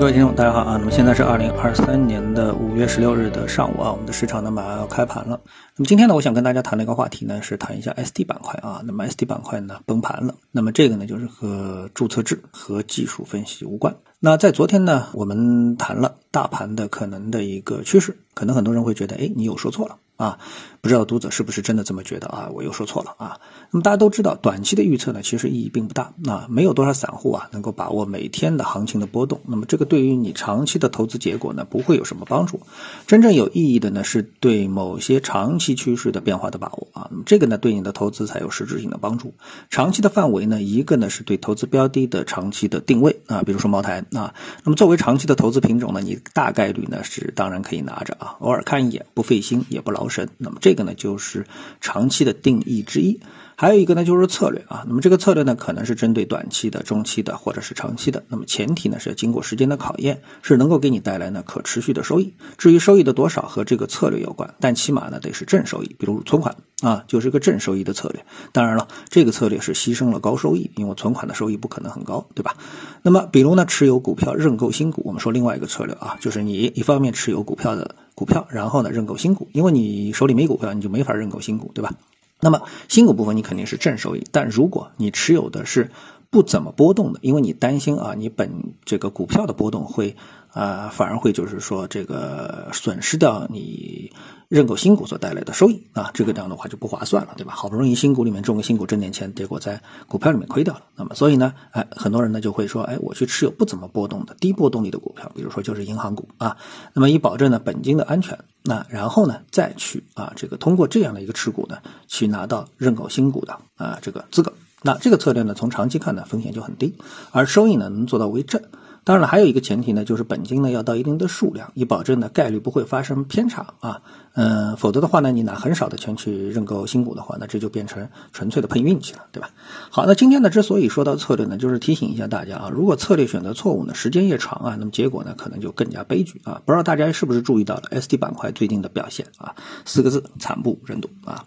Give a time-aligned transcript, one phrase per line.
[0.00, 0.78] 各位听众，大家好啊！
[0.78, 5.38] 那么现在是二零二三年的五月十六日的上午啊，我们的市场呢马上要开盘了。
[5.76, 8.80] 那么今天呢，我想跟大家谈的一个话题呢，是谈一下 ST 板块啊。
[8.86, 13.96] 那么 ST 板块呢崩盘了，那么这个呢就是和注册制和技术分析无关。
[14.20, 19.96] 那在昨天呢，我们谈了大盘的可能的一个趋势，可能很多人会觉得，哎，你又说错了。
[20.20, 20.38] 啊，
[20.82, 22.50] 不知道读者是不是真的这么觉得啊？
[22.52, 23.40] 我又说错了啊。
[23.70, 29.40] 那么大家都知道，短期的预测呢，其实意义并不大啊，没有多少散户啊能够把握每天的行情的波动。
[29.46, 32.60] 那么这个对于你长期的投资结果呢，不会有什么帮助。
[33.06, 37.08] 真正有意义的呢，是对某些长期趋势的变化的把握啊。
[37.10, 39.32] 那么这个呢，对你的投资才有实质性的帮助。
[39.70, 44.34] 长期的范围呢，一个呢是对投资标的的长期的定位啊，比如说茅台啊。
[44.64, 50.09] 那么作为长期的投资品种呢，你大概率呢是当然可以拿着啊，偶尔看一眼，不费心也不劳。
[50.10, 51.46] 神，那么这个呢就是
[51.80, 53.20] 长期的定义之一，
[53.60, 54.86] 还有一个呢就是策略啊。
[54.88, 58.24] 那么这个策略呢可能是针对短期的、中期的或者是长期的。
[58.28, 62.32] 那么前提呢是要经过时间的考验，是能够给你带来呢可持续的收益。
[62.56, 68.24] 至于收益的多少和这个策略有关，但起码呢得是正收益，比如存款啊就是个正收益的策略。
[68.52, 72.56] 当然了，这个策略是牺牲了高收益，因为存款的收益不可能很高，对吧？
[73.02, 77.94] 那么比如呢持有股票认购新股，我们说另外一个策略啊，就是你一方面持有股票的。
[78.14, 81.94] 股票，然后呢认购新股，因为你手里没股票，你就没法认购新股，对吧？
[82.40, 85.90] 那么新股部分你肯定是正收益，但如果你持有的是
[86.30, 90.16] 不怎么波动的，因为你担心啊，你本这个股票的波动会。
[90.52, 94.10] 啊，反而会就是说这个损失掉你
[94.48, 97.52] 认购新股所带来的收益啊，这个这样的话就不划算了，对吧？
[97.54, 100.82] 好不容易新股里面中个新股挣点钱，结果在股票里面亏掉了。
[100.96, 106.56] 那么所以呢，哎，很多人呢就会说，哎，我去持有不怎么波动的低波动力的股票，比如说就是银行股啊，
[106.94, 114.52] 那么以保证呢本金的安全，那然后呢再去啊这个通过这样的一个持股呢去拿到认购新股的啊这个资格。
[114.82, 116.94] 那这个策略呢从长期看呢风险就很低，
[117.32, 118.62] 而收益呢能做到为正。
[119.04, 124.02] 当然了，还有一个前提呢，就是本金呢要到一定的数量，以保证呢概率不会发生偏差啊。
[124.32, 129.50] 嗯，否则的话呢，你拿很少的钱去认购新股的话，那这就变成纯粹的碰运气了，对吧？
[129.90, 136.62] 好，那今天呢，之所以说到策略呢，就是提醒一下大家啊，如果策略选择错误呢，时间越长啊，那么结果呢，可能就更加悲剧啊。
[136.64, 139.56] 不知道大家是不是注意到了 ST 板块最近的表现啊？
[139.84, 141.46] 四个字：惨不忍睹啊。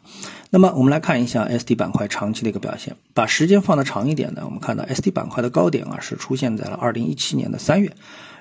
[0.50, 7.92] 那么我们来看一下 ST 板块长期的一个表现，把时间放的长一点呢，我们看到 ST 板块的高点啊，是出现在了二零一七年年的三月。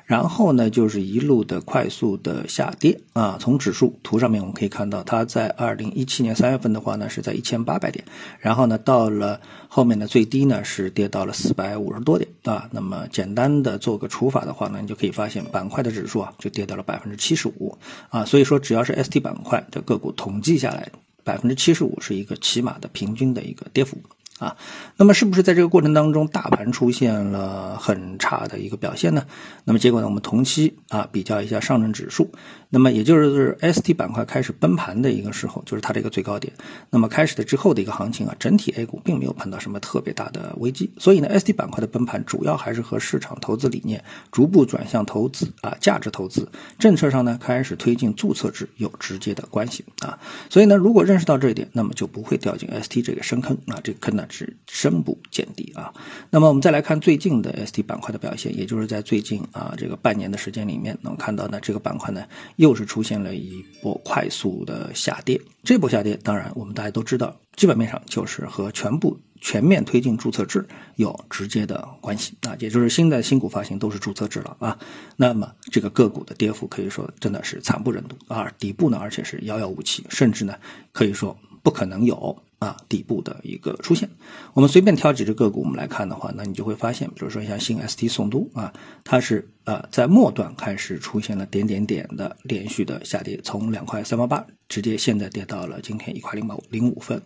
[0.05, 3.39] 然后呢，就是一路的快速的下跌啊。
[3.41, 8.05] 从指数图上面我们可以看到，它在二零一七年三月份的话呢，是在一千八百点。
[8.41, 12.69] 然后呢，到了后面的最低呢，是跌到了四百五十多点啊。
[12.73, 17.79] 那么简单的做个除法的话呢，你就可以发现板块的指数啊，就跌到了百分之七十五
[18.11, 18.25] 啊。
[18.25, 20.91] 所以说，只要是 ST 板块的个股统计下来，
[21.25, 23.97] 百分之七十五是一个起码的平均的一个跌幅。
[24.43, 24.57] 啊，
[24.97, 29.25] 那么是不是在这个过程当中，大盘出现了很差的一个表现呢？
[29.63, 32.33] 那么结果呢，我们同期啊比较一下上证指数，
[32.69, 36.53] 那么也就是 ST 板块开始崩盘的一个时候，就是它这个最高点。
[36.91, 40.91] 那么开始的之后的一个行情啊，整体 A 股并没有碰到什么特别大的危机。
[40.99, 46.49] 所以呢，ST 板块的崩盘主要还是和市场投资理念逐步转向投资啊价值投资，
[46.81, 50.19] 政策上呢开始推进注册制有直接的关系啊。
[50.51, 54.27] 所以呢，如果认识到这一点，那么就不会掉进 ST 这个深坑啊，这个坑呢。
[54.33, 55.93] 是深不见底啊。
[56.31, 62.25] 那么我们再来看最近的 ST 板块的表现，也就是在最近啊这个半年的时间里面，能看到呢这个板块呢
[62.57, 65.41] 又是出现了一波快速的下跌。
[65.63, 70.67] 这波下跌，当然我们大家都知道，基本面上就是和全部全面推进注册制
[70.97, 74.79] 有直接的关系啊，也就是新的新股发行都是注册制了啊。
[75.17, 80.57] 那么这个个股的跌幅可以说真的是惨不忍睹啊，底部呢而且是遥遥无期，甚至呢
[80.91, 82.43] 可以说不可能有。
[82.63, 84.09] 啊，底部的一个出现，
[84.55, 97.21] 我们随便挑几只个股，我们来看的话，那你就会发现，比如说像新 ST 宋都啊，它是呃在末端开始出现了点点点的连续的下跌，从两块三毛八直接现在跌到了今天一块零毛零五分。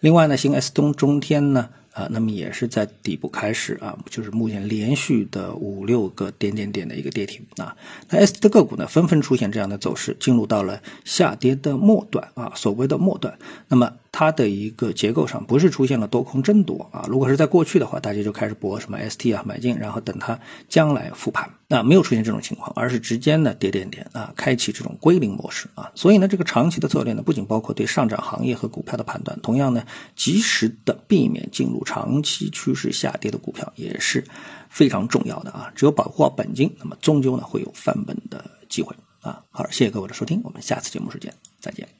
[0.00, 1.68] 另外呢，新 S 东中天呢。
[1.92, 7.76] 啊，那么也是在底部开始啊，就是目前连续的五六个点点点的一个跌停啊。
[8.08, 13.36] 那 S 的个股呢，纷纷出现这样的走势，进入到了下跌的末端啊，所谓的末端。
[13.66, 20.38] 那么它的一个结构上不是出现了多空争夺啊，如果是在过去的话，大家就开始博什么 ST 啊买进，然后等它
[20.68, 21.50] 将来复盘。
[21.66, 25.90] 那没有出现这种情况，而是直接呢跌点点啊，开启这种归零模式啊。
[25.96, 29.84] 所以呢，这个长期的策略呢，不仅包括对上涨行业和股票的判断，同样呢，
[30.16, 31.84] 及时的避免进入。
[31.90, 34.24] 长期趋势下跌的股票也是
[34.68, 35.72] 非常重要的啊！
[35.74, 39.42] 只有保护好本金，那么终究呢会有翻本的机会啊！
[39.50, 41.99] 好，谢谢各位的收听，我们下次节目时间再见。